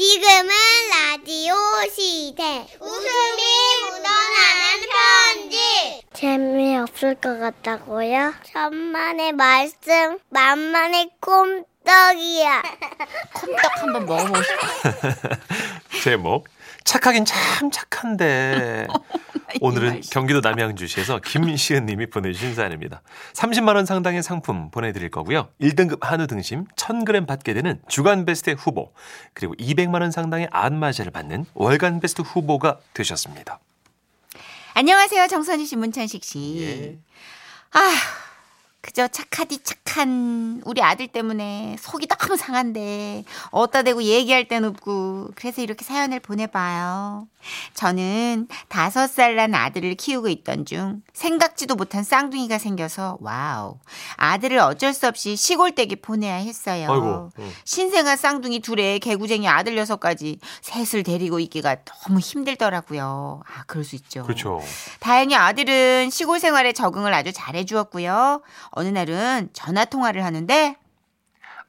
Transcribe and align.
지금은 0.00 0.48
라디오 0.88 1.54
시대. 1.94 2.66
웃음이 2.80 3.42
묻어나는 3.82 4.88
편지. 4.88 6.02
재미없을 6.14 7.16
것 7.16 7.38
같다고요? 7.38 8.32
천만의 8.50 9.32
말씀, 9.32 10.18
만만의 10.30 11.10
꼼떡이야. 11.20 12.62
콩떡 13.34 13.82
한번 13.82 14.06
먹어보고 14.06 14.42
싶어. 14.42 14.68
제목 16.02 16.48
착하긴 16.84 17.24
참 17.24 17.70
착한데 17.70 18.86
오늘은 19.60 20.02
경기도 20.10 20.40
남양주시에서 20.40 21.20
김시은 21.20 21.86
님이 21.86 22.06
보내주신 22.06 22.54
사연입니다. 22.54 23.02
30만 23.34 23.74
원 23.74 23.86
상당의 23.86 24.22
상품 24.22 24.70
보내드릴 24.70 25.10
거고요. 25.10 25.48
1등급 25.60 26.02
한우 26.02 26.26
등심 26.26 26.66
1000g 26.76 27.26
받게 27.26 27.54
되는 27.54 27.80
주간 27.88 28.24
베스트 28.24 28.50
후보 28.50 28.92
그리고 29.34 29.54
200만 29.56 30.00
원 30.00 30.10
상당의 30.10 30.48
안마제를 30.50 31.10
받는 31.10 31.46
월간 31.54 32.00
베스트 32.00 32.22
후보가 32.22 32.78
되셨습니다. 32.94 33.60
안녕하세요. 34.74 35.26
정선희 35.26 35.66
씨, 35.66 35.76
문천식 35.76 36.24
씨. 36.24 36.56
예. 36.60 36.98
아, 37.72 37.90
그저 38.82 39.08
착하디 39.08 39.62
착한 39.62 40.62
우리 40.64 40.82
아들 40.82 41.06
때문에 41.06 41.76
속이 41.78 42.06
너무 42.06 42.36
상한데 42.36 43.24
어디다 43.50 43.82
대고 43.82 44.02
얘기할 44.02 44.48
덴 44.48 44.64
없고 44.64 45.30
그래서 45.34 45.60
이렇게 45.60 45.84
사연을 45.84 46.20
보내봐요. 46.20 47.26
저는 47.74 48.48
다섯 48.68 49.06
살 49.06 49.30
난 49.36 49.54
아들을 49.54 49.94
키우고 49.94 50.28
있던 50.28 50.66
중 50.66 51.02
생각지도 51.14 51.76
못한 51.76 52.02
쌍둥이가 52.02 52.58
생겨서 52.58 53.16
wow 53.20 53.78
아들을 54.16 54.58
어쩔 54.58 54.92
수 54.92 55.06
없이 55.06 55.36
시골댁에 55.36 55.96
보내야 56.02 56.34
했어요. 56.34 56.90
아이고, 56.90 57.30
응. 57.38 57.50
신생아 57.64 58.16
쌍둥이 58.16 58.60
둘에 58.60 58.98
개구쟁이 58.98 59.46
아들 59.48 59.76
녀석까지 59.76 60.40
셋을 60.62 61.04
데리고 61.04 61.38
있기가 61.40 61.76
너무 61.84 62.18
힘들더라고요. 62.18 63.42
아 63.46 63.62
그럴 63.66 63.84
수 63.84 63.94
있죠. 63.96 64.24
그렇죠. 64.24 64.60
다행히 64.98 65.34
아들은 65.36 66.10
시골 66.10 66.40
생활에 66.40 66.72
적응을 66.72 67.14
아주 67.14 67.32
잘해 67.32 67.64
주었고요. 67.64 68.42
어느 68.70 68.88
날은 68.88 69.50
전화 69.52 69.84
통화를 69.84 70.24
하는데 70.24 70.76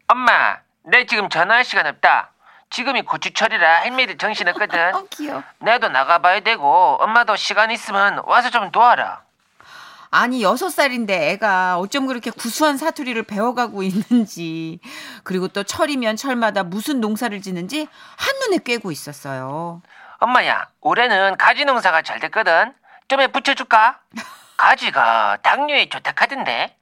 엄마, 0.07 0.57
내 0.83 1.05
지금 1.05 1.29
전화할 1.29 1.63
시간 1.63 1.87
없다. 1.87 2.31
지금이 2.69 3.03
고추철이라 3.03 3.81
할머니들 3.81 4.17
정신없거든. 4.17 4.95
어 4.95 5.05
귀여워. 5.09 5.43
내도 5.59 5.89
나가봐야 5.89 6.41
되고 6.41 6.97
엄마도 6.99 7.35
시간 7.35 7.71
있으면 7.71 8.21
와서 8.25 8.49
좀 8.49 8.71
도와라. 8.71 9.23
아니 10.13 10.43
여섯 10.43 10.69
살인데 10.69 11.31
애가 11.31 11.77
어쩜 11.79 12.05
그렇게 12.05 12.31
구수한 12.31 12.77
사투리를 12.77 13.23
배워가고 13.23 13.81
있는지 13.83 14.79
그리고 15.23 15.47
또 15.47 15.63
철이면 15.63 16.17
철마다 16.17 16.63
무슨 16.63 16.99
농사를 16.99 17.41
짓는지 17.41 17.87
한눈에 18.17 18.57
꿰고 18.57 18.91
있었어요. 18.91 19.81
엄마야, 20.19 20.67
올해는 20.81 21.37
가지 21.37 21.63
농사가 21.65 22.01
잘 22.01 22.19
됐거든. 22.19 22.73
좀해 23.07 23.27
붙여줄까? 23.27 23.99
가지가 24.65 25.39
당뇨에 25.41 25.89
좋다 25.89 26.11
카던데. 26.11 26.77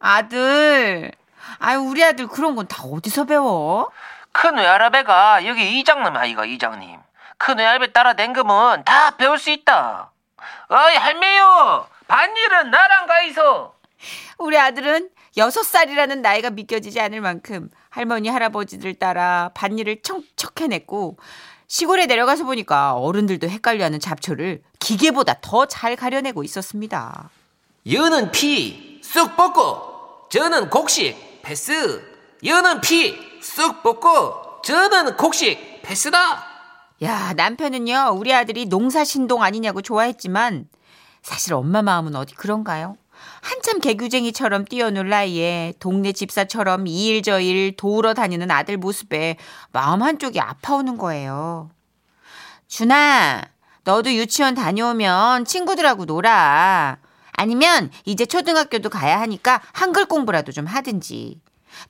아들, 0.00 1.12
아유 1.60 1.78
우리 1.78 2.02
아들 2.02 2.26
그런 2.26 2.56
건 2.56 2.66
다 2.66 2.82
어디서 2.82 3.26
배워? 3.26 3.90
큰 4.32 4.56
외할아배가 4.58 5.46
여기 5.46 5.78
이장님 5.78 6.16
아이가 6.16 6.44
이장님. 6.44 6.98
큰 7.38 7.58
외할배 7.58 7.92
따라 7.92 8.14
댕금은 8.14 8.82
다 8.84 9.12
배울 9.12 9.38
수 9.38 9.50
있다. 9.50 10.10
어이 10.68 10.96
할매요, 10.96 11.86
반일은 12.08 12.72
나랑 12.72 13.06
가이소. 13.06 13.72
우리 14.38 14.58
아들은 14.58 15.08
여섯 15.36 15.62
살이라는 15.62 16.22
나이가 16.22 16.50
믿겨지지 16.50 17.00
않을 17.00 17.20
만큼 17.20 17.70
할머니 17.90 18.30
할아버지들 18.30 18.94
따라 18.96 19.50
밭일을 19.54 20.02
척척 20.02 20.60
해냈고 20.60 21.18
시골에 21.72 22.04
내려가서 22.04 22.44
보니까 22.44 22.92
어른들도 22.96 23.48
헷갈려하는 23.48 23.98
잡초를 23.98 24.60
기계보다 24.78 25.38
더 25.40 25.64
잘 25.64 25.96
가려내고 25.96 26.44
있었습니다. 26.44 27.30
여는 27.90 28.30
피, 28.30 29.00
쑥 29.02 29.34
뽑고, 29.38 30.28
저는 30.30 30.68
곡식, 30.68 31.40
패스. 31.40 32.02
여는 32.44 32.82
피, 32.82 33.16
쑥 33.40 33.82
뽑고, 33.82 34.60
저는 34.62 35.16
곡식, 35.16 35.80
패스다. 35.82 36.44
야 37.04 37.32
남편은요 37.32 38.16
우리 38.18 38.34
아들이 38.34 38.66
농사 38.66 39.02
신동 39.02 39.42
아니냐고 39.42 39.80
좋아했지만 39.80 40.68
사실 41.22 41.54
엄마 41.54 41.80
마음은 41.80 42.14
어디 42.14 42.34
그런가요? 42.34 42.98
한참 43.40 43.80
개구쟁이처럼 43.80 44.64
뛰어놀 44.66 45.08
나이에 45.08 45.74
동네 45.78 46.12
집사처럼 46.12 46.86
이일저일 46.86 47.76
도우러 47.76 48.14
다니는 48.14 48.50
아들 48.50 48.76
모습에 48.76 49.36
마음 49.72 50.02
한쪽이 50.02 50.40
아파오는 50.40 50.96
거예요. 50.98 51.70
준아, 52.68 53.42
너도 53.84 54.12
유치원 54.12 54.54
다녀오면 54.54 55.44
친구들하고 55.44 56.04
놀아. 56.04 56.98
아니면 57.32 57.90
이제 58.04 58.24
초등학교도 58.26 58.90
가야 58.90 59.20
하니까 59.20 59.60
한글 59.72 60.06
공부라도 60.06 60.52
좀 60.52 60.66
하든지. 60.66 61.40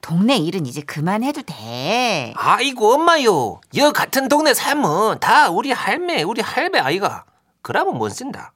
동네 0.01 0.37
일은 0.37 0.65
이제 0.65 0.81
그만해도 0.81 1.43
돼. 1.43 2.33
아이고 2.37 2.95
엄마요, 2.95 3.61
여 3.77 3.93
같은 3.93 4.29
동네 4.29 4.55
살면 4.55 5.21
다 5.21 5.51
우리 5.51 5.73
할매, 5.73 6.23
우리 6.23 6.41
할배 6.41 6.79
아이가. 6.79 7.25
그러면 7.63 7.99
못 7.99 8.09
쓴다. 8.11 8.53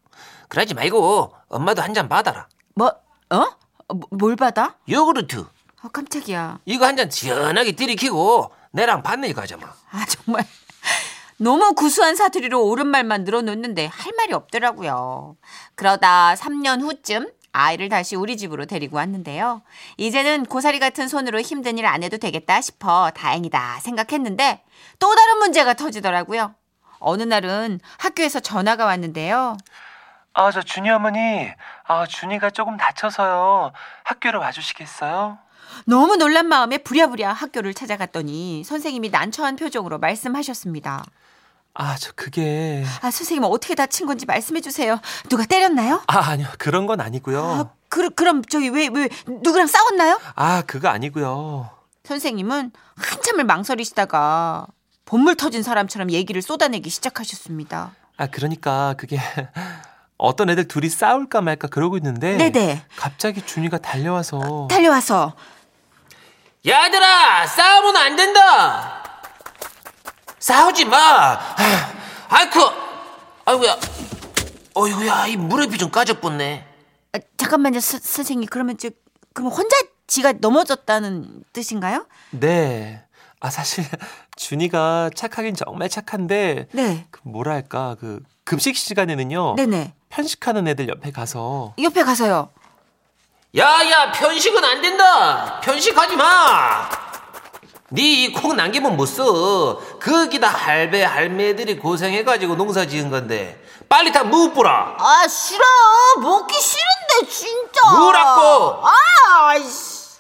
그러지 0.48 0.74
말고 0.74 1.32
엄마도 1.48 1.82
한 1.82 1.92
잔 1.94 2.08
받아라. 2.08 2.46
뭐, 2.76 2.88
어? 3.30 3.44
뭐, 3.88 4.00
뭘 4.10 4.36
받아? 4.36 4.76
요구르트. 4.88 5.40
어, 5.82 5.88
깜짝이야. 5.88 6.60
이거 6.66 6.84
한 6.86 6.96
잔 6.96 7.10
시원하게 7.10 7.72
들이키고 7.72 8.52
내랑 8.72 9.02
반내기 9.02 9.32
가자 9.34 9.56
마. 9.56 9.66
아, 9.90 10.04
정말. 10.06 10.44
너무 11.38 11.74
구수한 11.74 12.16
사투리로 12.16 12.66
옳은 12.66 12.86
말만 12.86 13.24
늘어놓는데 13.24 13.86
할 13.86 14.12
말이 14.16 14.32
없더라고요. 14.34 15.36
그러다 15.74 16.34
3년 16.34 16.80
후쯤 16.82 17.30
아이를 17.52 17.88
다시 17.88 18.14
우리 18.16 18.36
집으로 18.36 18.66
데리고 18.66 18.96
왔는데요. 18.98 19.62
이제는 19.96 20.44
고사리 20.44 20.78
같은 20.78 21.08
손으로 21.08 21.40
힘든 21.40 21.78
일 21.78 21.86
안 21.86 22.02
해도 22.02 22.18
되겠다 22.18 22.60
싶어 22.60 23.10
다행이다 23.14 23.80
생각했는데 23.80 24.62
또 24.98 25.14
다른 25.14 25.38
문제가 25.38 25.72
터지더라고요. 25.74 26.54
어느 26.98 27.22
날은 27.22 27.80
학교에서 27.98 28.40
전화가 28.40 28.84
왔는데요. 28.86 29.56
아, 30.38 30.50
저 30.50 30.60
준이 30.60 30.90
어머니, 30.90 31.50
아, 31.88 32.04
준이가 32.06 32.50
조금 32.50 32.76
다쳐서요. 32.76 33.72
학교로 34.04 34.38
와주시겠어요? 34.40 35.38
너무 35.86 36.16
놀란 36.16 36.46
마음에 36.46 36.76
부랴부랴 36.76 37.32
학교를 37.32 37.72
찾아갔더니 37.72 38.62
선생님이 38.62 39.08
난처한 39.08 39.56
표정으로 39.56 39.98
말씀하셨습니다. 39.98 41.04
아, 41.72 41.96
저 41.98 42.12
그게 42.14 42.84
아, 43.00 43.10
선생님 43.10 43.44
어떻게 43.44 43.74
다친 43.74 44.06
건지 44.06 44.26
말씀해 44.26 44.60
주세요. 44.60 45.00
누가 45.30 45.46
때렸나요? 45.46 46.02
아, 46.06 46.18
아니요. 46.30 46.48
그런 46.58 46.84
건 46.86 47.00
아니고요. 47.00 47.42
아, 47.42 47.70
그, 47.88 48.10
그럼 48.10 48.42
저기 48.44 48.68
왜, 48.68 48.88
왜, 48.92 49.08
누구랑 49.26 49.66
싸웠나요? 49.66 50.20
아, 50.34 50.62
그거 50.66 50.88
아니고요. 50.88 51.70
선생님은 52.04 52.72
한참을 52.96 53.44
망설이시다가 53.44 54.66
본물 55.06 55.36
터진 55.36 55.62
사람처럼 55.62 56.10
얘기를 56.10 56.42
쏟아내기 56.42 56.90
시작하셨습니다. 56.90 57.92
아, 58.18 58.26
그러니까 58.26 58.94
그게 58.98 59.18
어떤 60.18 60.48
애들 60.50 60.66
둘이 60.68 60.88
싸울까 60.88 61.40
말까 61.42 61.68
그러고 61.68 61.96
있는데 61.98 62.36
네네. 62.36 62.82
갑자기 62.96 63.42
준이가 63.44 63.78
달려와서 63.78 64.68
달려와서 64.70 65.34
야들아, 66.66 67.46
싸우면 67.46 67.96
안 67.96 68.16
된다. 68.16 69.02
싸우지 70.38 70.86
마. 70.86 71.38
아이쿠, 72.28 72.60
아이고야, 73.44 73.76
어이구야, 74.74 75.26
이 75.28 75.36
무릎이 75.36 75.78
좀 75.78 75.90
까졌겠네. 75.90 76.66
아, 77.12 77.18
잠깐만요, 77.36 77.78
스- 77.78 78.00
선생님. 78.00 78.48
그러면 78.50 78.76
저 78.78 78.90
그럼 79.32 79.50
혼자 79.52 79.76
지가 80.08 80.34
넘어졌다는 80.40 81.44
뜻인가요? 81.52 82.06
네. 82.30 83.04
아, 83.38 83.50
사실 83.50 83.84
준이가 84.36 85.10
착하긴 85.14 85.54
정말 85.54 85.88
착한데 85.88 86.66
네. 86.72 87.06
그 87.10 87.20
뭐랄까 87.22 87.96
그 88.00 88.20
급식 88.46 88.76
시간에는요 88.76 89.56
네네. 89.56 89.92
편식하는 90.08 90.66
애들 90.68 90.88
옆에 90.88 91.10
가서 91.10 91.74
옆에 91.82 92.02
가서요. 92.04 92.48
야야, 93.56 94.12
편식은 94.12 94.64
안 94.64 94.80
된다. 94.82 95.60
편식하지 95.60 96.16
마. 96.16 96.88
네이콩 97.90 98.56
남기면 98.56 98.96
못 98.96 99.06
써. 99.06 99.78
거기다 99.98 100.48
할배 100.48 101.02
할매들이 101.02 101.78
고생해가지고 101.78 102.56
농사 102.56 102.86
지은 102.86 103.10
건데 103.10 103.62
빨리 103.88 104.12
다 104.12 104.24
무뿌라. 104.24 104.96
아, 104.98 105.28
싫어. 105.28 105.64
먹기 106.20 106.54
싫은데, 106.54 107.30
진짜. 107.30 107.98
뭐라고? 107.98 108.84
아, 108.86 109.58
씨. 109.58 110.18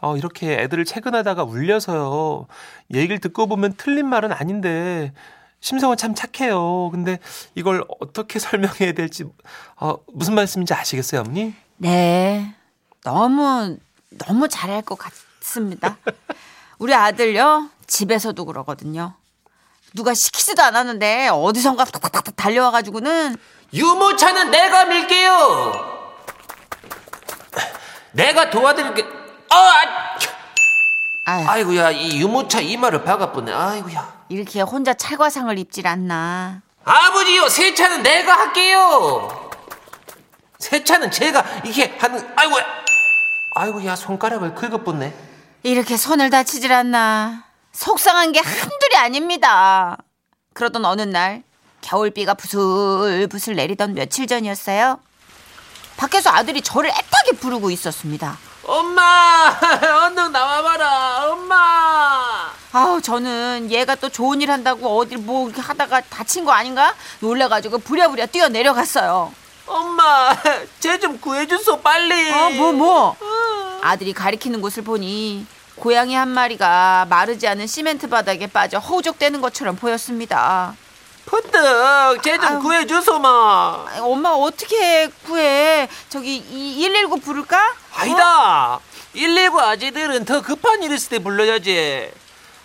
어, 0.00 0.16
이렇게 0.16 0.54
애들을 0.54 0.84
체근하다가 0.84 1.44
울려서요. 1.44 2.46
얘기를 2.94 3.18
듣고 3.20 3.46
보면 3.46 3.74
틀린 3.76 4.06
말은 4.08 4.32
아닌데 4.32 5.12
심성은 5.60 5.96
참 5.96 6.14
착해요. 6.14 6.90
근데 6.90 7.18
이걸 7.54 7.84
어떻게 8.00 8.38
설명해야 8.40 8.92
될지 8.92 9.24
어, 9.76 9.96
무슨 10.12 10.34
말씀인지 10.34 10.74
아시겠어요, 10.74 11.22
어머니? 11.22 11.54
네. 11.76 12.54
너무, 13.04 13.76
너무 14.10 14.48
잘할 14.48 14.82
것 14.82 14.96
같습니다. 14.98 15.96
우리 16.78 16.94
아들요, 16.94 17.70
집에서도 17.86 18.44
그러거든요. 18.44 19.14
누가 19.94 20.14
시키지도 20.14 20.62
않았는데 20.62 21.28
어디선가 21.28 21.84
탁탁탁 21.84 22.36
달려와 22.36 22.70
가지고는 22.70 23.36
유모차는 23.72 24.50
내가 24.50 24.84
밀게요. 24.84 26.08
내가 28.12 28.50
도와드릴게. 28.50 29.02
아, 29.50 29.54
아, 29.54 31.32
아유, 31.32 31.48
아이고야 31.48 31.90
이 31.92 32.20
유모차 32.20 32.60
이마를 32.60 33.04
박아보네. 33.04 33.52
아이고야. 33.52 34.17
이렇게 34.28 34.60
혼자 34.60 34.94
찰과상을 34.94 35.56
입질 35.58 35.86
않나. 35.86 36.62
아버지요 36.84 37.48
세차는 37.48 38.02
내가 38.02 38.32
할게요. 38.38 39.50
세차는 40.58 41.10
제가 41.10 41.44
이렇게 41.64 41.96
하는. 41.98 42.26
아이고야. 42.36 42.64
아이고 43.56 43.84
야 43.86 43.96
손가락을 43.96 44.54
긁어보네. 44.54 45.14
이렇게 45.62 45.96
손을 45.96 46.30
다치질 46.30 46.72
않나. 46.72 47.44
속상한 47.72 48.32
게 48.32 48.40
한둘이 48.40 48.96
아닙니다. 48.96 49.96
그러던 50.54 50.84
어느 50.84 51.02
날 51.02 51.42
겨울비가 51.80 52.34
부슬부슬 52.34 53.54
내리던 53.54 53.94
며칠 53.94 54.26
전이었어요. 54.26 54.98
밖에서 55.96 56.30
아들이 56.30 56.60
저를 56.60 56.90
애타게 56.90 57.32
부르고 57.40 57.70
있었습니다. 57.70 58.36
엄마 58.64 59.56
얼른 60.06 60.32
나와봐라 60.32 61.30
엄마. 61.30 61.47
아우 62.72 63.00
저는 63.00 63.70
얘가 63.70 63.94
또 63.94 64.08
좋은 64.08 64.40
일 64.42 64.50
한다고 64.50 64.98
어딜 64.98 65.18
뭐 65.18 65.46
이렇게 65.48 65.60
하다가 65.62 66.02
다친 66.02 66.44
거 66.44 66.52
아닌가 66.52 66.94
놀래가지고 67.20 67.78
부랴부랴 67.78 68.26
뛰어 68.26 68.48
내려갔어요. 68.48 69.32
엄마 69.66 70.34
쟤 70.80 70.98
좀 70.98 71.18
구해주소 71.20 71.80
빨리. 71.80 72.30
어뭐 72.30 72.72
뭐? 72.72 73.16
아들이 73.82 74.12
가리키는 74.12 74.60
곳을 74.60 74.82
보니 74.84 75.46
고양이 75.76 76.14
한 76.14 76.28
마리가 76.28 77.06
마르지 77.08 77.46
않은 77.48 77.66
시멘트 77.66 78.08
바닥에 78.08 78.46
빠져 78.48 78.78
허우적대는 78.78 79.40
것처럼 79.40 79.76
보였습니다. 79.76 80.74
퍼뜩 81.26 82.22
쟤 82.22 82.32
아유. 82.32 82.40
좀 82.40 82.58
구해주소 82.62 83.18
마. 83.18 83.84
아이, 83.88 84.00
엄마 84.00 84.30
어떻게 84.30 85.08
구해? 85.26 85.88
저기 86.08 86.36
이 86.36 86.82
119 86.82 87.20
부를까? 87.20 87.74
아니다. 87.94 88.80
119 89.14 89.60
아재들은 89.60 90.24
더 90.24 90.40
급한 90.42 90.82
일 90.82 90.92
있을 90.92 91.10
때 91.10 91.18
불러야지. 91.18 92.10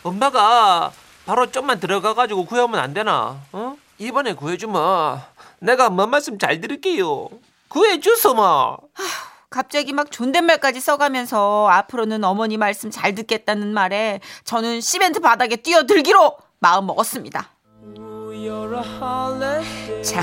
엄마가 0.03 0.91
바로 1.25 1.49
좀만 1.49 1.79
들어가가지고 1.79 2.45
구해오면 2.45 2.79
안 2.79 2.93
되나? 2.93 3.39
어? 3.51 3.77
이번에 3.97 4.33
구해주면 4.33 5.21
내가 5.59 5.87
엄마 5.87 6.05
말씀 6.05 6.37
잘 6.37 6.59
들을게요. 6.59 7.29
구해주소 7.69 8.35
마. 8.35 8.77
갑자기 9.49 9.93
막 9.93 10.11
존댓말까지 10.11 10.79
써가면서 10.79 11.67
앞으로는 11.69 12.23
어머니 12.23 12.57
말씀 12.57 12.89
잘 12.91 13.15
듣겠다는 13.15 13.73
말에 13.73 14.19
저는 14.43 14.81
시멘트 14.81 15.19
바닥에 15.21 15.55
뛰어들기로 15.57 16.37
마음 16.59 16.87
먹었습니다. 16.87 17.49
자, 20.03 20.21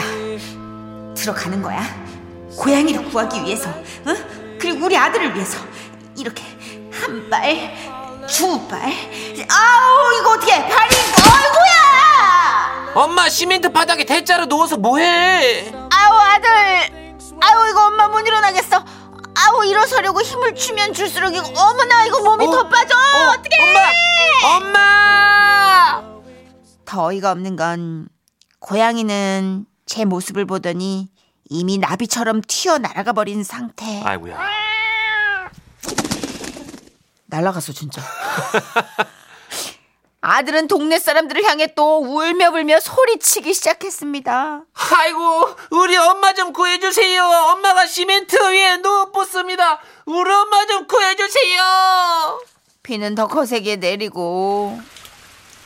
들어가는 1.15 1.63
거야. 1.63 1.83
고양이를 2.59 3.05
구하기 3.05 3.45
위해서, 3.45 3.71
응? 4.07 4.59
그리고 4.61 4.87
우리 4.87 4.97
아들을 4.97 5.35
위해서 5.35 5.59
이렇게 6.17 6.43
한 6.91 7.31
발, 7.31 7.73
두 8.29 8.67
발. 8.69 8.81
아우 9.49 10.13
이거 10.21 10.33
어떻게 10.35 10.53
발이 10.53 10.95
어이구야! 10.95 12.93
엄마 12.95 13.29
시멘트 13.29 13.73
바닥에 13.73 14.05
대자로 14.05 14.47
누워서 14.47 14.77
뭐해? 14.77 15.73
아우 15.73 16.19
아들, 16.19 16.49
아우 17.41 17.69
이거 17.69 17.87
엄마 17.87 18.09
못 18.09 18.21
일어나겠어. 18.27 18.85
아우 19.37 19.65
일어서려고 19.65 20.21
힘을 20.21 20.55
주면 20.55 20.93
줄수록 20.93 21.35
이거 21.35 21.47
어머나 21.49 22.05
이거 22.07 22.21
몸이 22.23 22.47
어? 22.47 22.51
더 22.51 22.69
빠져. 22.69 22.95
어, 22.97 23.31
어떻게? 23.31 23.57
엄마! 24.45 24.57
엄마! 24.57 26.03
더 26.85 27.05
어이가 27.05 27.31
없는 27.33 27.57
건 27.57 28.09
고양이는 28.59 29.65
제 29.87 30.05
모습을 30.05 30.45
보더니 30.45 31.09
이미 31.49 31.79
나비처럼 31.79 32.43
튀어 32.47 32.79
날아가 32.79 33.13
버린 33.13 33.43
상태. 33.45 34.03
아이고야. 34.05 34.39
날아갔어 37.31 37.73
진짜. 37.73 38.03
아들은 40.23 40.69
동네 40.69 40.99
사람들을 40.99 41.45
향해 41.45 41.73
또 41.75 41.99
울며 41.99 42.51
불며 42.51 42.79
소리치기 42.79 43.55
시작했습니다. 43.55 44.63
아이고 44.75 45.57
우리 45.71 45.97
엄마 45.97 46.35
좀 46.35 46.53
구해주세요. 46.53 47.25
엄마가 47.25 47.87
시멘트 47.87 48.37
위에 48.37 48.77
누웠습니다. 48.79 49.81
우리 50.05 50.31
엄마 50.31 50.67
좀 50.67 50.87
구해주세요. 50.87 52.43
비는 52.83 53.15
더 53.15 53.29
거세게 53.29 53.77
내리고 53.77 54.79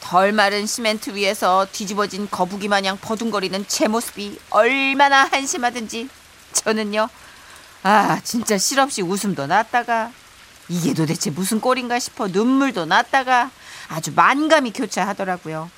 덜 0.00 0.32
마른 0.32 0.67
시멘트 0.67 1.14
위에서 1.14 1.67
뒤집어진 1.72 2.28
거북이 2.31 2.69
마냥 2.69 2.99
버둥거리는 3.00 3.64
제 3.67 3.88
모습이 3.88 4.38
얼마나 4.50 5.25
한심하든지 5.25 6.08
저는요 6.52 7.08
아 7.82 8.20
진짜 8.22 8.58
실없이 8.58 9.00
웃음도 9.02 9.46
났다가 9.46 10.12
이게 10.69 10.94
도대체 10.94 11.31
무슨 11.31 11.61
꼴인가 11.61 11.99
싶어 11.99 12.28
눈물도 12.28 12.87
났다가 12.87 13.50
아주 13.88 14.12
만감이 14.14 14.72
교차하더라고요. 14.72 15.70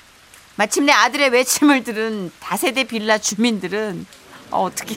마침내 0.55 0.91
아들의 0.91 1.29
외침을 1.29 1.83
들은 1.83 2.31
다세대 2.39 2.85
빌라 2.85 3.17
주민들은 3.17 4.05
어, 4.51 4.63
어떻게 4.63 4.95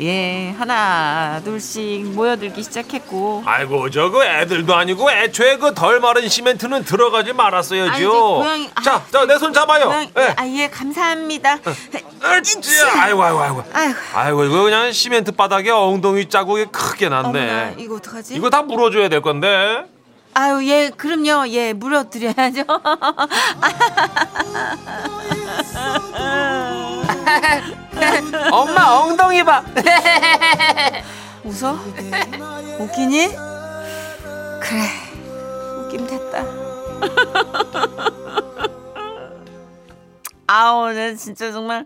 예 0.00 0.50
하나 0.58 1.40
둘씩 1.44 2.06
모여들기 2.14 2.62
시작했고 2.62 3.42
아이고 3.46 3.90
저거 3.90 4.24
애들도 4.24 4.74
아니고 4.74 5.10
애초에 5.10 5.56
그 5.58 5.74
덜 5.74 6.00
마른 6.00 6.28
시멘트는 6.28 6.84
들어가지 6.84 7.32
말았어야죠. 7.32 8.10
고양이- 8.38 8.70
아, 8.74 8.82
자, 8.82 9.02
자 9.10 9.24
내 9.26 9.38
손 9.38 9.52
잡아요. 9.52 9.86
고양이- 9.88 10.10
예. 10.18 10.34
아, 10.36 10.46
예, 10.48 10.68
감사합니다. 10.68 11.58
으쌰. 11.64 13.02
아이고 13.02 13.22
아이고 13.22 13.40
아이고. 13.40 13.64
아이고. 13.72 13.94
아이고 14.14 14.44
이거 14.44 14.62
그냥 14.62 14.92
시멘트 14.92 15.32
바닥에 15.32 15.70
엉덩이 15.70 16.28
자국이 16.28 16.66
크게 16.66 17.08
났네. 17.08 17.28
어머나, 17.28 17.70
이거 17.78 17.96
어떡하지? 17.96 18.34
이거 18.34 18.50
다 18.50 18.62
물어줘야 18.62 19.08
될 19.08 19.20
건데. 19.22 19.84
아유, 20.34 20.66
예, 20.68 20.90
그럼요. 20.90 21.48
예, 21.48 21.72
물어드려야죠. 21.72 22.62
엄마 28.50 28.90
엉덩이 29.00 29.44
봐. 29.44 29.62
웃어? 31.44 31.76
웃기니? 32.78 33.28
그래, 34.60 34.88
웃김 35.84 36.06
됐다. 36.06 36.44
아, 40.46 40.70
오늘 40.72 41.16
진짜 41.16 41.50
정말 41.52 41.84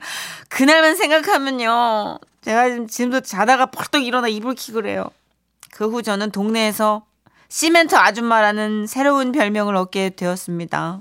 그날만 0.48 0.96
생각하면요. 0.96 2.18
제가 2.42 2.68
지금 2.68 2.86
지금도 2.86 3.20
자다가 3.22 3.66
벌떡 3.66 4.04
일어나 4.04 4.28
이불 4.28 4.54
키고 4.54 4.76
그래요. 4.82 5.06
그 5.72 5.88
후 5.88 6.02
저는 6.02 6.30
동네에서 6.32 7.05
시멘트 7.48 7.94
아줌마라는 7.94 8.86
새로운 8.86 9.32
별명을 9.32 9.76
얻게 9.76 10.10
되었습니다. 10.10 11.00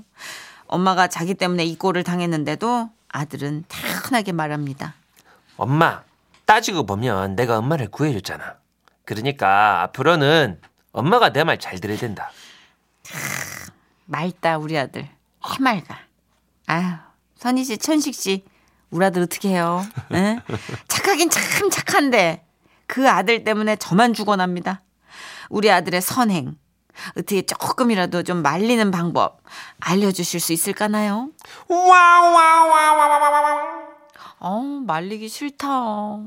엄마가 0.68 1.08
자기 1.08 1.34
때문에 1.34 1.64
이 1.64 1.76
꼴을 1.76 2.04
당했는데도 2.04 2.90
아들은 3.08 3.64
타하게 3.68 4.32
말합니다. 4.32 4.94
엄마 5.56 6.02
따지고 6.44 6.86
보면 6.86 7.34
내가 7.36 7.58
엄마를 7.58 7.88
구해줬잖아. 7.90 8.56
그러니까 9.04 9.82
앞으로는 9.82 10.60
엄마가 10.92 11.32
내 11.32 11.44
말 11.44 11.58
잘 11.58 11.78
들어야 11.80 11.96
된다. 11.98 12.30
맑다 14.06 14.58
우리 14.58 14.78
아들 14.78 15.08
해맑아 15.44 15.98
아유 16.66 16.84
선희 17.36 17.64
씨 17.64 17.78
천식 17.78 18.14
씨 18.14 18.44
우리 18.90 19.04
아들 19.04 19.22
어떻게 19.22 19.50
해요 19.50 19.84
에? 20.12 20.38
착하긴 20.88 21.30
참 21.30 21.70
착한데 21.70 22.44
그 22.86 23.08
아들 23.08 23.42
때문에 23.44 23.76
저만 23.76 24.14
죽어납니다 24.14 24.82
우리 25.48 25.70
아들의 25.70 26.00
선행 26.00 26.56
어떻게 27.16 27.42
조금이라도 27.42 28.22
좀 28.22 28.42
말리는 28.42 28.90
방법 28.90 29.40
알려주실 29.80 30.40
수 30.40 30.52
있을까나요? 30.52 31.28
어 34.38 34.60
말리기 34.86 35.28
싫다 35.28 36.18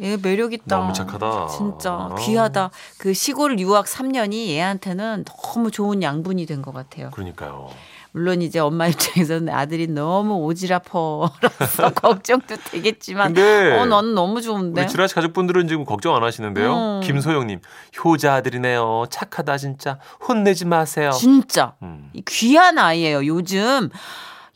얘 0.00 0.16
매력 0.16 0.52
있다 0.52 0.76
너무 0.76 0.92
착하다. 0.92 1.48
진짜 1.48 1.94
어. 1.94 2.14
귀하다 2.16 2.70
그 2.98 3.12
시골 3.14 3.58
유학 3.58 3.86
3년이 3.86 4.48
얘한테는 4.48 5.24
너무 5.24 5.70
좋은 5.70 6.02
양분이 6.02 6.44
된 6.46 6.62
것 6.62 6.72
같아요 6.74 7.10
그러니까요. 7.10 7.70
물론 8.16 8.40
이제 8.40 8.58
엄마 8.58 8.86
입장에서는 8.88 9.52
아들이 9.52 9.86
너무 9.88 10.38
오지랖퍼라서 10.48 11.92
걱정도 12.00 12.56
되겠지만 12.56 13.34
근데 13.34 13.78
어 13.78 13.84
나는 13.84 14.14
너무 14.14 14.40
좋은데 14.40 14.80
우리 14.80 14.88
지라시 14.88 15.14
가족분들은 15.14 15.68
지금 15.68 15.84
걱정 15.84 16.16
안 16.16 16.22
하시는데요. 16.22 16.72
음. 16.74 17.00
김소영 17.04 17.46
님 17.46 17.60
효자 18.02 18.36
아들이네요. 18.36 19.04
착하다 19.10 19.58
진짜. 19.58 19.98
혼내지 20.26 20.64
마세요. 20.64 21.10
진짜 21.10 21.74
음. 21.82 22.08
이 22.14 22.22
귀한 22.26 22.78
아이예요 22.78 23.26
요즘 23.26 23.90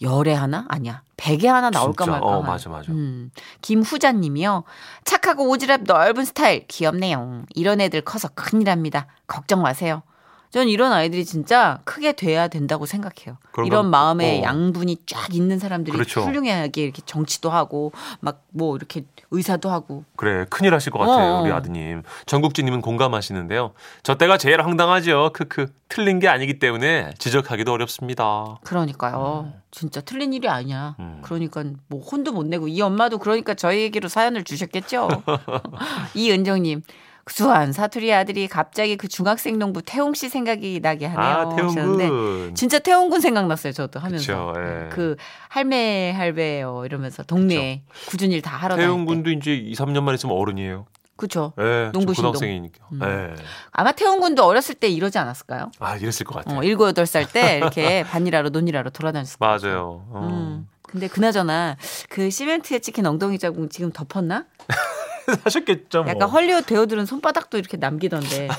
열에 0.01 0.33
하나 0.33 0.65
아니야 0.71 1.03
백에 1.19 1.47
하나 1.47 1.69
나올까 1.69 2.05
진짜. 2.05 2.13
말까 2.13 2.27
어, 2.27 2.41
한. 2.41 2.47
맞아, 2.47 2.71
맞아. 2.71 2.91
음. 2.91 3.31
김후자 3.61 4.13
님이요 4.13 4.65
착하고 5.05 5.45
오지랖 5.55 5.85
넓은 5.87 6.25
스타일 6.25 6.67
귀엽네요 6.67 7.43
이런 7.55 7.83
애들 7.83 8.01
커서 8.01 8.29
큰일납니다 8.29 9.07
걱정 9.27 9.61
마세요 9.61 10.03
전 10.51 10.69
이런 10.69 10.93
아이들이 10.93 11.25
진짜 11.25 11.79
크게 11.85 12.13
돼야 12.13 12.49
된다고 12.49 12.85
생각해요. 12.85 13.39
이런 13.59 13.83
건- 13.83 13.91
마음의 13.91 14.41
어. 14.41 14.43
양분이 14.43 14.99
쫙 15.07 15.33
있는 15.35 15.59
사람들이 15.61 15.93
그렇죠. 15.97 16.23
훌륭하게 16.23 16.83
이렇게 16.83 17.03
정치도 17.07 17.51
하고 17.51 17.93
막 18.21 18.41
뭐 18.53 18.75
이렇게 18.75 19.05
의사도 19.31 19.71
하고 19.71 20.03
그래 20.17 20.45
큰일 20.51 20.75
하실 20.75 20.91
것 20.91 20.99
같아요 20.99 21.35
어. 21.37 21.43
우리 21.43 21.53
아드님 21.53 22.03
전국지님은 22.27 22.81
공감하시는데요 22.81 23.75
저 24.03 24.17
때가 24.17 24.39
제일 24.39 24.61
황당하죠 24.61 25.31
크크 25.33 25.67
틀린 25.89 26.19
게 26.19 26.27
아니기 26.27 26.59
때문에 26.59 27.13
지적하기도 27.19 27.71
어렵습니다 27.73 28.59
그러니까요. 28.65 29.53
진짜 29.71 30.01
틀린 30.01 30.33
일이 30.33 30.49
아니야. 30.49 30.97
음. 30.99 31.21
그러니까 31.23 31.63
뭐 31.87 32.01
혼도 32.03 32.33
못 32.33 32.45
내고 32.45 32.67
이 32.67 32.81
엄마도 32.83 33.19
그러니까 33.19 33.55
저희에게로 33.55 34.09
사연을 34.09 34.43
주셨겠죠. 34.43 35.09
이은정님. 36.17 36.83
수한 37.29 37.73
사투리 37.73 38.13
아들이 38.13 38.49
갑자기 38.49 38.97
그 38.97 39.07
중학생 39.09 39.59
농부 39.59 39.83
태웅 39.83 40.15
씨 40.15 40.29
생각이 40.29 40.81
나게 40.81 41.07
하네요. 41.07 41.51
아 41.53 41.55
태웅군 41.57 42.55
진짜 42.55 42.79
태웅군 42.79 43.21
생각났어요. 43.21 43.73
저도 43.73 44.01
하면서 44.01 44.53
그쵸, 44.53 44.61
예. 44.61 44.89
그 44.91 45.17
할매 45.49 46.13
할배요 46.13 46.85
이러면서 46.87 47.23
동네에 47.23 47.83
굳은 48.09 48.33
일 48.33 48.41
다 48.43 48.57
하러. 48.57 48.75
태웅군도 48.77 49.31
이제 49.31 49.55
2, 49.55 49.75
3년만 49.75 50.15
있으면 50.15 50.35
어른이에요 50.37 50.87
그렇죠. 51.17 51.53
예, 51.61 51.91
농부 51.93 52.15
저 52.15 52.23
고등학생이니까 52.23 52.79
음. 52.93 53.01
예. 53.03 53.35
아마 53.73 53.93
태웅군도 53.93 54.43
어렸을 54.45 54.75
때 54.75 54.89
이러지 54.89 55.19
않았을까요? 55.19 55.71
아 55.79 55.97
이랬을 55.97 56.25
것 56.25 56.37
같아요 56.37 56.59
어, 56.59 56.63
일곱 56.65 56.87
여덟 56.89 57.05
살때 57.07 57.59
이렇게 57.59 58.03
반일하러 58.11 58.49
논일하러 58.49 58.89
돌아다녔을 58.91 59.39
거예요. 59.39 59.59
맞아요 59.63 60.05
어. 60.09 60.29
음. 60.31 60.69
근데 60.83 61.07
그나저나 61.07 61.77
그 62.09 62.31
시멘트에 62.31 62.81
찍힌 62.81 63.07
엉덩이 63.07 63.39
자국 63.39 63.71
지금 63.71 63.93
덮었나? 63.93 64.47
하셨겠죠 65.45 66.03
뭐 66.03 66.11
약간 66.13 66.29
헐리우드 66.29 66.67
배우들은 66.67 67.07
손바닥도 67.07 67.59
이렇게 67.59 67.77
남기던데. 67.77 68.49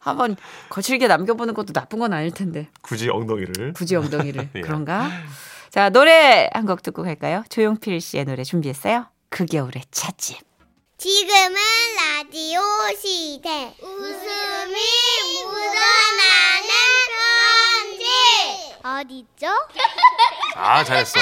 한번 0.00 0.36
거칠게 0.68 1.06
남겨보는 1.08 1.54
것도 1.54 1.72
나쁜 1.72 1.98
건 1.98 2.12
아닐 2.12 2.30
텐데. 2.30 2.68
굳이 2.82 3.08
엉덩이를 3.08 3.72
굳이 3.72 3.96
엉덩이를. 3.96 4.50
예. 4.56 4.60
그런가? 4.60 5.08
자, 5.70 5.88
노래 5.90 6.48
한 6.52 6.66
곡 6.66 6.82
듣고 6.82 7.02
갈까요? 7.02 7.42
조용필 7.48 8.00
씨의 8.00 8.24
노래 8.26 8.44
준비했어요. 8.44 9.06
그 9.30 9.46
겨울의 9.46 9.82
찻집. 9.90 10.38
지금은 10.98 11.56
라디오 11.96 12.60
시대. 13.00 13.74
웃음이 13.80 14.74
묻어나는 15.44 16.70
편지. 17.88 18.04
어디죠? 18.84 19.46
아 20.56 20.84
잘했어 20.84 21.18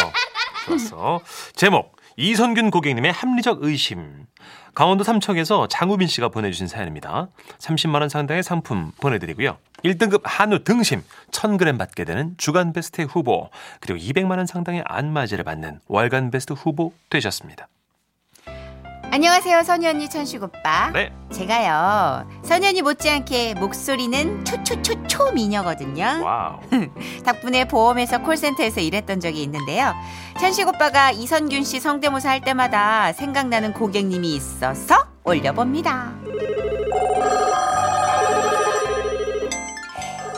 좋았어 0.64 1.20
제목 1.54 1.96
이선균 2.16 2.70
고객님의 2.70 3.10
합리적 3.12 3.62
의심. 3.62 4.26
강원도 4.74 5.04
삼척에서 5.04 5.68
장우빈 5.68 6.08
씨가 6.08 6.28
보내주신 6.28 6.66
사연입니다. 6.66 7.28
30만 7.58 8.00
원 8.00 8.08
상당의 8.08 8.42
상품 8.42 8.92
보내드리고요. 9.00 9.58
1등급 9.84 10.22
한우 10.24 10.62
등심 10.62 11.02
1000g 11.30 11.78
받게 11.78 12.04
되는 12.04 12.34
주간 12.38 12.72
베스트 12.72 13.02
후보 13.02 13.50
그리고 13.80 13.98
200만 13.98 14.36
원 14.36 14.46
상당의 14.46 14.82
안마제를 14.86 15.44
받는 15.44 15.80
월간 15.88 16.30
베스트 16.30 16.52
후보 16.52 16.92
되셨습니다 17.10 17.68
안녕하세요, 19.12 19.62
언니 19.86 20.08
천식 20.08 20.42
오빠. 20.42 20.90
네 20.90 21.12
제가요, 21.30 22.26
언니 22.44 22.80
못지않게 22.80 23.56
목소리는 23.56 24.42
초초초초 24.42 25.32
미녀거든요. 25.32 26.22
wow 26.24 26.58
덕분에 27.22 27.66
보험회사 27.68 28.22
콜센터에서 28.22 28.80
일했던 28.80 29.20
적이 29.20 29.42
있는데요. 29.42 29.92
천식 30.40 30.66
오빠가 30.66 31.10
이선균 31.10 31.62
씨 31.62 31.78
성대모사 31.78 32.30
할 32.30 32.40
때마다 32.40 33.12
생각나는 33.12 33.74
고객님이 33.74 34.34
있어서 34.34 35.06
올려봅니다. 35.24 36.14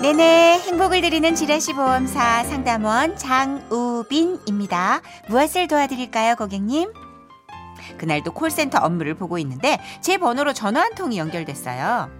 네네, 0.02 0.62
행복을 0.66 1.00
드리는 1.00 1.32
지라시 1.36 1.74
보험사 1.74 2.42
상담원 2.42 3.16
장우빈입니다. 3.16 5.00
무엇을 5.28 5.68
도와드릴까요, 5.68 6.34
고객님? 6.34 7.03
그날도 7.98 8.32
콜센터 8.32 8.78
업무를 8.78 9.14
보고 9.14 9.38
있는데 9.38 9.78
제 10.00 10.18
번호로 10.18 10.52
전화 10.52 10.80
한 10.82 10.94
통이 10.94 11.18
연결됐어요. 11.18 12.10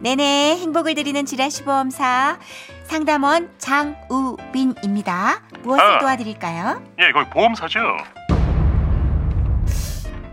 네네, 0.00 0.56
행복을 0.58 0.94
드리는 0.94 1.26
지라 1.26 1.48
시 1.50 1.62
보험사 1.62 2.38
상담원 2.84 3.50
장우빈입니다. 3.58 5.42
무엇을 5.62 5.84
아. 5.84 5.98
도와드릴까요? 5.98 6.82
예, 7.00 7.12
거기 7.12 7.28
보험사죠? 7.30 7.80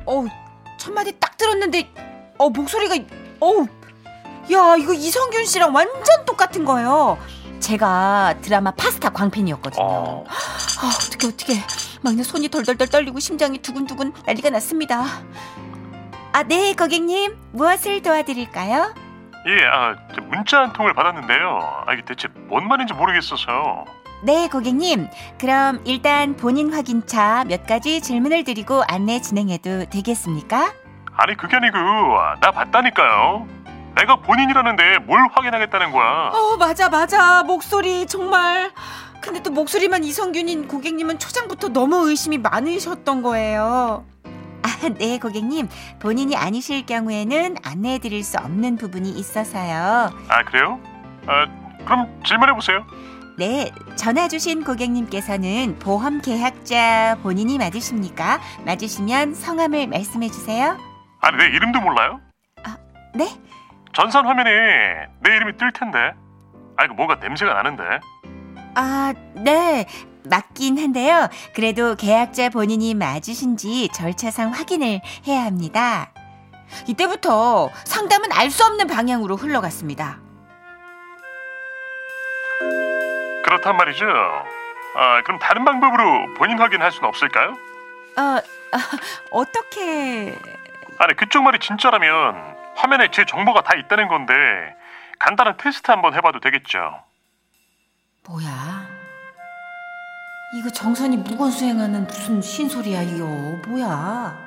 어, 0.05 0.25
첫 0.77 0.93
마디 0.93 1.11
딱 1.19 1.35
들었는데 1.37 1.89
어 2.37 2.49
목소리가 2.49 2.95
어우 3.39 3.67
야 4.51 4.75
이거 4.77 4.93
이성균 4.93 5.45
씨랑 5.45 5.73
완전 5.73 6.25
똑같은 6.25 6.63
거예요. 6.63 7.17
제가 7.59 8.35
드라마 8.41 8.71
파스타 8.71 9.09
광팬이었거든요. 9.09 9.83
어. 9.83 10.23
아, 10.27 10.91
어떻게 11.07 11.27
어떻게 11.27 11.53
막내 12.05 12.21
손이 12.21 12.49
덜덜덜 12.49 12.87
떨리고 12.87 13.19
심장이 13.19 13.57
두근두근 13.57 14.13
난리가 14.27 14.51
났습니다. 14.51 15.03
아, 16.33 16.43
네, 16.43 16.73
고객님. 16.73 17.35
무엇을 17.51 18.03
도와드릴까요? 18.03 18.93
예, 19.47 19.65
아, 19.65 19.95
저 20.15 20.21
문자 20.21 20.59
한 20.61 20.73
통을 20.73 20.93
받았는데요. 20.93 21.83
아, 21.87 21.93
이게 21.93 22.03
대체 22.05 22.27
뭔 22.47 22.67
말인지 22.67 22.93
모르겠어서. 22.93 23.85
네, 24.21 24.47
고객님. 24.47 25.07
그럼 25.39 25.81
일단 25.85 26.35
본인 26.35 26.71
확인차 26.71 27.43
몇 27.47 27.65
가지 27.65 28.01
질문을 28.01 28.43
드리고 28.43 28.83
안내 28.87 29.19
진행해도 29.19 29.85
되겠습니까? 29.85 30.73
아니, 31.17 31.35
그게 31.35 31.55
아니고, 31.55 31.77
나 32.39 32.51
봤다니까요. 32.51 33.47
내가 33.95 34.17
본인이라는데 34.17 34.99
뭘 34.99 35.27
확인하겠다는 35.33 35.91
거야. 35.91 36.29
어, 36.33 36.57
맞아, 36.57 36.89
맞아. 36.89 37.41
목소리 37.43 38.05
정말. 38.05 38.71
근데 39.25 39.41
또 39.41 39.49
목소리만 39.49 40.03
이성균인 40.03 40.67
고객님은 40.67 41.17
초장부터 41.17 41.69
너무 41.69 42.07
의심이 42.07 42.37
많으셨던 42.37 43.23
거예요. 43.23 44.05
아, 44.61 44.89
네, 44.99 45.17
고객님. 45.17 45.67
본인이 45.99 46.35
아니실 46.35 46.85
경우에는 46.85 47.55
안내해 47.63 47.97
드릴 47.97 48.23
수 48.23 48.37
없는 48.37 48.77
부분이 48.77 49.09
있어서요. 49.09 50.11
아, 50.29 50.43
그래요? 50.45 50.79
아, 51.25 51.47
그럼 51.85 52.21
질문해 52.23 52.53
보세요. 52.53 52.85
네, 53.37 53.71
전화 53.95 54.27
주신 54.27 54.63
고객님께서는 54.63 55.79
보험 55.79 56.21
계약자 56.21 57.17
본인이 57.23 57.57
맞으십니까? 57.57 58.39
맞으시면 58.63 59.33
성함을 59.33 59.87
말씀해 59.87 60.29
주세요. 60.29 60.77
아니, 61.21 61.37
내 61.37 61.45
이름도 61.47 61.81
몰라요? 61.81 62.19
네? 63.15 63.27
전산 63.93 64.25
화면에 64.27 64.51
내 65.21 65.35
이름이 65.35 65.57
뜰 65.57 65.71
텐데. 65.73 66.13
아, 66.77 66.85
이거 66.85 66.93
뭔가 66.93 67.15
냄새가 67.15 67.53
나는데. 67.53 67.83
아, 68.75 69.13
네. 69.33 69.87
맞긴 70.27 70.79
한데요. 70.79 71.27
그래도 71.53 71.95
계약자 71.95 72.49
본인이 72.49 72.95
맞으신지 72.95 73.89
절차상 73.93 74.51
확인을 74.51 75.01
해야 75.27 75.43
합니다. 75.45 76.11
이때부터 76.87 77.69
상담은 77.85 78.31
알 78.31 78.49
수 78.49 78.63
없는 78.65 78.87
방향으로 78.87 79.35
흘러갔습니다. 79.35 80.19
그렇단 83.43 83.77
말이죠. 83.77 84.05
아, 84.95 85.21
그럼 85.23 85.37
다른 85.39 85.63
방법으로 85.63 86.33
본인 86.35 86.57
확인할 86.59 86.91
수는 86.91 87.07
없을까요? 87.07 87.51
어, 88.17 88.21
아, 88.21 88.41
어떻게 89.29 90.35
아니 90.97 91.15
그쪽 91.15 91.43
말이 91.43 91.59
진짜라면 91.59 92.55
화면에 92.75 93.09
제 93.11 93.25
정보가 93.25 93.61
다 93.61 93.75
있다는 93.75 94.07
건데 94.07 94.33
간단한 95.19 95.57
테스트 95.57 95.91
한번 95.91 96.15
해봐도 96.15 96.39
되겠죠. 96.39 97.03
뭐야? 98.27 98.87
이거 100.53 100.69
정선이 100.69 101.17
무건 101.17 101.51
수행하는 101.51 102.07
무슨 102.07 102.41
신소리야 102.41 103.01
이거 103.03 103.25
뭐야? 103.67 104.45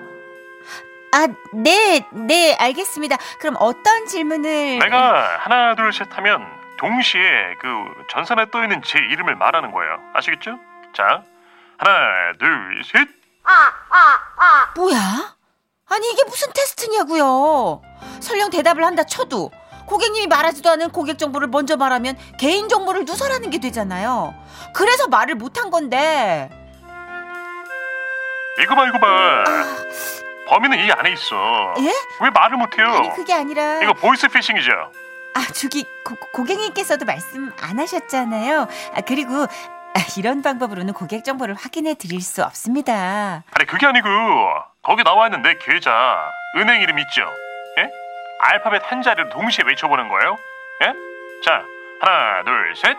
아, 1.10 1.26
네, 1.54 2.06
네, 2.12 2.54
알겠습니다. 2.58 3.16
그럼 3.40 3.56
어떤 3.58 4.06
질문을 4.06 4.78
내가 4.78 5.38
하나 5.38 5.74
둘 5.74 5.92
셋 5.92 6.06
하면 6.16 6.46
동시에 6.78 7.22
그 7.60 7.68
전선에 8.10 8.50
떠 8.50 8.62
있는 8.62 8.82
제 8.82 8.98
이름을 8.98 9.34
말하는 9.36 9.72
거예요. 9.72 9.98
아시겠죠? 10.14 10.58
자 10.94 11.22
하나 11.78 12.32
둘 12.38 12.82
셋. 12.84 13.08
뭐야? 14.76 14.96
아니 15.90 16.10
이게 16.12 16.22
무슨 16.26 16.52
테스트냐고요? 16.52 17.80
설령 18.20 18.50
대답을 18.50 18.84
한다 18.84 19.02
쳐도 19.04 19.50
고객님이 19.88 20.26
말하지도 20.26 20.70
않은 20.70 20.90
고객 20.90 21.18
정보를 21.18 21.48
먼저 21.48 21.76
말하면 21.76 22.16
개인 22.38 22.68
정보를 22.68 23.04
누설하는 23.04 23.50
게 23.50 23.58
되잖아요. 23.58 24.34
그래서 24.74 25.08
말을 25.08 25.34
못한 25.34 25.70
건데. 25.70 26.50
이거 28.62 28.74
봐 28.74 28.86
이거 28.86 28.98
봐. 28.98 29.44
범인은 30.48 30.78
이 30.84 30.90
안에 30.92 31.12
있어. 31.12 31.74
예? 31.80 31.92
왜 32.20 32.30
말을 32.30 32.56
못해요? 32.56 32.86
아니 32.88 33.12
그게 33.14 33.32
아니라 33.34 33.82
이거 33.82 33.92
보이스 33.92 34.28
피싱이죠. 34.28 34.70
아 35.34 35.46
저기 35.54 35.84
고, 36.04 36.16
고객님께서도 36.32 37.04
말씀 37.04 37.52
안 37.60 37.78
하셨잖아요. 37.78 38.66
아 38.94 39.00
그리고 39.02 39.42
아, 39.42 40.00
이런 40.16 40.42
방법으로는 40.42 40.94
고객 40.94 41.24
정보를 41.24 41.54
확인해 41.54 41.94
드릴 41.94 42.20
수 42.22 42.42
없습니다. 42.42 43.44
아니 43.52 43.66
그게 43.66 43.86
아니고 43.86 44.08
거기 44.82 45.04
나와 45.04 45.26
있는 45.26 45.42
내 45.42 45.54
계좌 45.58 46.30
은행 46.56 46.80
이름 46.80 46.98
있죠? 46.98 47.30
예? 48.38 48.52
알파벳 48.52 48.82
한 48.84 49.02
자리를 49.02 49.30
동시에 49.30 49.64
외쳐보는 49.66 50.08
거예요? 50.08 50.36
예? 50.82 50.92
자, 51.44 51.62
하나, 52.00 52.44
둘, 52.44 52.74
셋. 52.76 52.96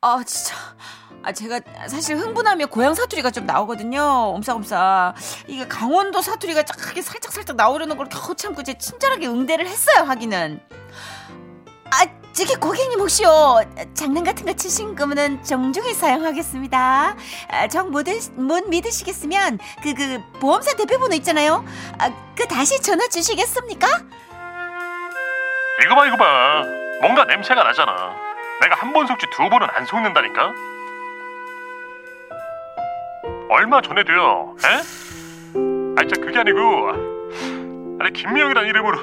아 0.00 0.22
진짜 0.24 0.54
아 1.22 1.32
제가 1.32 1.60
사실 1.88 2.16
흥분하면 2.18 2.68
고향 2.68 2.92
사투리가 2.92 3.30
좀 3.30 3.46
나오거든요 3.46 4.34
옴싹옴싹 4.34 5.14
이게 5.46 5.66
강원도 5.66 6.20
사투리가 6.20 6.64
쫙하게 6.64 7.00
살짝 7.00 7.32
살짝 7.32 7.56
나오려는 7.56 7.96
걸 7.96 8.08
겨우 8.10 8.34
참고 8.34 8.62
제 8.62 8.74
친절하게 8.74 9.28
응대를 9.28 9.66
했어요 9.66 10.04
하기는 10.04 10.60
아 11.90 12.23
저기 12.34 12.54
고객님 12.56 12.98
혹시요 12.98 13.60
장난 13.94 14.24
같은 14.24 14.44
거 14.44 14.52
치신 14.52 14.96
거면 14.96 15.42
정중히 15.44 15.94
사용하겠습니다 15.94 17.16
아, 17.48 17.68
정못 17.68 18.06
못 18.34 18.68
믿으시겠으면 18.68 19.58
그그 19.82 20.20
보험사 20.40 20.74
대표번호 20.76 21.14
있잖아요 21.16 21.64
아, 21.98 22.10
그 22.36 22.46
다시 22.48 22.80
전화 22.82 23.06
주시겠습니까? 23.06 23.86
이거 25.84 25.94
봐, 25.96 26.06
이거 26.06 26.16
봐. 26.16 26.64
뭔가 27.00 27.24
냄새가 27.24 27.62
나잖아. 27.64 28.14
내가 28.60 28.76
한 28.76 28.92
번 28.92 29.06
속지 29.08 29.26
두 29.32 29.48
번은 29.50 29.66
안 29.74 29.84
속는다니까. 29.84 30.52
얼마 33.50 33.80
전에도요. 33.82 34.56
에? 34.64 34.68
아니, 35.98 36.08
진짜 36.08 36.20
그게 36.24 36.38
아니고. 36.38 36.90
아니, 38.00 38.12
김명이란 38.12 38.66
이름으로 38.66 38.98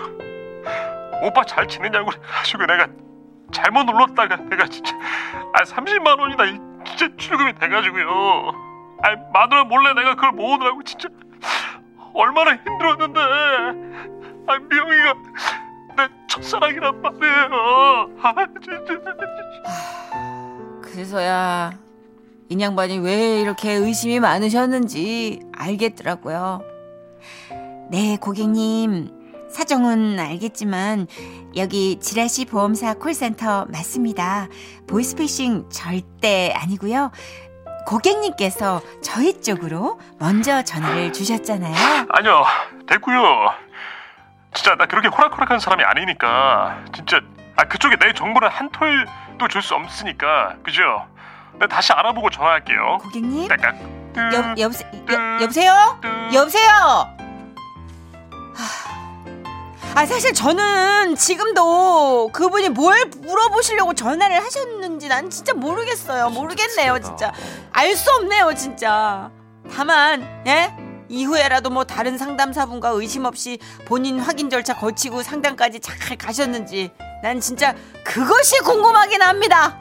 오빠 1.24 1.44
잘 1.46 1.68
지내냐고 1.68 2.10
해가지고 2.14 2.66
내가 2.66 2.88
잘못 3.52 3.84
눌렀다가 3.84 4.36
내가 4.38 4.66
진짜 4.68 4.96
아 5.54 5.64
30만 5.64 6.20
원이나 6.20 6.46
이- 6.46 6.60
진짜 6.86 7.16
출금이 7.18 7.54
돼가지고요. 7.56 8.52
아니 9.04 9.16
마누라 9.34 9.64
몰래 9.66 9.94
내가 9.94 10.16
그걸 10.16 10.32
모으느라고 10.34 10.84
진짜 10.84 11.08
얼마나 12.14 12.56
힘들었는데. 12.56 13.20
아 14.48 14.58
명이가 14.58 15.14
내 15.98 16.08
첫사랑이란 16.28 17.02
말이에요. 17.02 18.10
아 18.24 18.34
진짜. 18.62 18.82
그래서야 20.82 21.72
인양반이 22.50 23.00
왜 23.00 23.40
이렇게 23.40 23.72
의심이 23.74 24.20
많으셨는지 24.20 25.40
알겠더라고요. 25.56 26.62
네, 27.90 28.18
고객님. 28.20 29.21
사정은 29.52 30.20
알겠지만 30.20 31.08
여기 31.56 32.00
지라시 32.00 32.46
보험사 32.46 32.96
콜센터 32.96 33.66
맞습니다. 33.70 34.48
보이스피싱 34.88 35.70
절대 35.70 36.54
아니고요. 36.56 37.12
고객님께서 37.86 38.82
저희 39.02 39.42
쪽으로 39.42 40.00
먼저 40.20 40.62
전화를 40.64 41.14
주셨잖아요. 41.14 41.76
아니요 42.10 42.46
됐고요. 42.88 43.52
진짜 44.54 44.76
나 44.76 44.86
그렇게 44.86 45.08
호락호락한 45.08 45.60
사람이 45.60 45.84
아니니까 45.84 46.84
진짜 46.94 47.20
아 47.56 47.64
그쪽에 47.66 47.96
내 47.98 48.14
정보를 48.14 48.50
한 48.50 48.70
톨도 48.72 49.48
줄 49.50 49.62
수 49.62 49.74
없으니까 49.76 50.56
그죠? 50.64 50.82
내가 51.54 51.68
다시 51.68 51.92
알아보고 51.94 52.30
전화할게요. 52.30 53.00
고객님? 53.02 53.50
여, 53.52 54.56
여보세, 54.58 54.86
여, 55.12 55.42
여보세요? 55.42 56.00
여보세요? 56.34 57.08
하, 59.94 60.02
아, 60.02 60.06
사실 60.06 60.34
저는 60.34 61.16
지금도 61.16 62.30
그분이 62.30 62.70
뭘 62.70 63.06
물어보시려고 63.18 63.94
전화를 63.94 64.44
하셨는지 64.44 65.08
난 65.08 65.30
진짜 65.30 65.54
모르겠어요. 65.54 66.30
모르겠네요, 66.30 67.00
진짜. 67.00 67.34
알 67.72 67.96
수 67.96 68.10
없네요, 68.12 68.54
진짜. 68.56 69.32
다만, 69.70 70.22
예? 70.48 70.74
이후에라도 71.10 71.70
뭐 71.70 71.84
다른 71.84 72.18
상담사분과 72.18 72.90
의심 72.90 73.26
없이 73.26 73.60
본인 73.86 74.18
확인 74.20 74.50
절차 74.50 74.74
거치고 74.74 75.24
상담까지 75.24 75.82
잘 75.82 76.18
가셨는지 76.18 76.90
난 77.22 77.42
진짜 77.42 77.76
그것이 78.06 78.60
궁금하긴 78.62 79.22
합니다. 79.22 79.78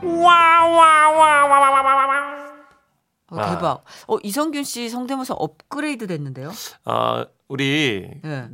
어, 3.31 3.39
아. 3.39 3.51
대박. 3.55 3.85
어, 4.09 4.17
이성균 4.25 4.65
씨 4.65 4.89
성대모사 4.89 5.35
업그레이드 5.35 6.09
됐는데요? 6.09 6.51
아, 6.85 7.25
우리 7.47 8.11
예. 8.25 8.49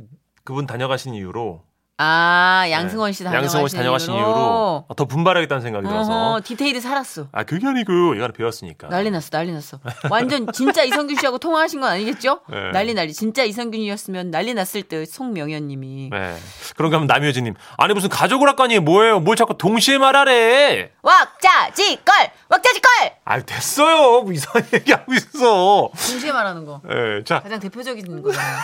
그분 0.47 0.65
다녀가신 0.65 1.13
이후로 1.13 1.61
아, 1.97 2.65
양승원 2.69 3.11
씨 3.11 3.23
네, 3.23 3.29
다녀가신, 3.29 3.43
양승원 3.47 3.67
씨 3.67 3.75
다녀가신 3.75 4.13
이후로 4.13 4.85
더 4.95 5.05
분발하겠다는 5.05 5.61
생각이 5.61 5.85
들어서 5.85 6.13
어허, 6.13 6.41
디테일이 6.41 6.79
살았어. 6.79 7.27
아 7.33 7.43
그게 7.43 7.67
아니고 7.67 8.15
얘가 8.15 8.29
배웠으니까 8.29 8.87
난리 8.87 9.11
났어, 9.11 9.29
난리 9.29 9.51
났어. 9.51 9.81
완전 10.09 10.49
진짜 10.53 10.83
이성균 10.85 11.17
씨하고 11.17 11.37
통화하신 11.37 11.81
건 11.81 11.89
아니겠죠? 11.89 12.39
네. 12.49 12.71
난리 12.71 12.93
난리. 12.93 13.11
진짜 13.11 13.43
이성균이었으면 13.43 14.31
난리 14.31 14.53
났을 14.53 14.83
때 14.83 15.03
송명현님이 15.03 16.11
네. 16.13 16.37
그런가 16.77 16.95
하면 16.95 17.07
남효진님 17.07 17.55
아니 17.77 17.93
무슨 17.93 18.07
가족 18.07 18.41
오락관이 18.41 18.79
뭐예요 18.79 19.19
뭘 19.19 19.35
자꾸 19.35 19.57
동시에 19.57 19.97
말하래 19.97 20.91
왁자지껄, 21.01 22.15
왁자지껄. 22.47 22.89
아 23.25 23.41
됐어요 23.41 24.21
뭐 24.21 24.31
이상한 24.31 24.65
얘기하고 24.73 25.13
있어 25.13 25.91
동시에 25.93 26.31
말하는 26.31 26.63
거. 26.63 26.79
예, 26.89 27.23
자, 27.25 27.41
가장 27.41 27.59
대표적인 27.59 28.21
거잖아요. 28.21 28.57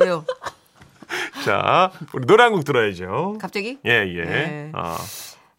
왜요? 0.00 0.24
자 1.44 1.90
우리 2.12 2.26
노래 2.26 2.42
한 2.44 2.52
곡 2.52 2.64
들어야죠 2.64 3.36
갑자기? 3.40 3.78
예 3.84 3.90
예 4.16 4.24
네. 4.24 4.72
어, 4.74 4.96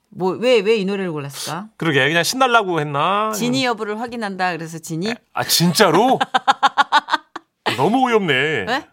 뭐왜 0.09 0.59
왜 0.61 0.77
이 0.77 0.85
노래를 0.85 1.11
골랐을까? 1.11 1.67
그러게 1.77 2.07
그냥 2.07 2.23
신날라고 2.23 2.79
했나 2.79 3.31
진위 3.33 3.63
여부를 3.65 3.99
확인한다. 3.99 4.51
그래서 4.53 4.79
진이 4.79 5.13
아 5.33 5.43
진짜로 5.43 6.19
너무 7.77 8.07
어이없네 8.07 8.65
네? 8.65 8.87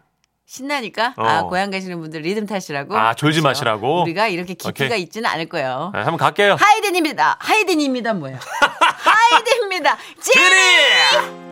신나니까 0.45 1.13
어. 1.17 1.23
아 1.25 1.43
고향 1.43 1.71
가시는 1.71 1.99
분들 1.99 2.21
리듬 2.21 2.45
타시라고 2.45 2.97
아, 2.97 3.13
졸지 3.15 3.41
그렇죠. 3.41 3.47
마시라고? 3.49 4.03
우리가 4.03 4.27
이렇게 4.27 4.53
깊이가 4.53 4.85
오케이. 4.95 5.01
있지는 5.01 5.29
않을 5.29 5.49
거예요. 5.49 5.91
네, 5.93 5.99
한번 5.99 6.17
갈게요 6.17 6.55
하이든입니다. 6.59 7.37
하이든입니다 7.39 8.13
뭐예요? 8.13 8.37
하이든입니다. 9.03 9.97
지리 10.21 11.46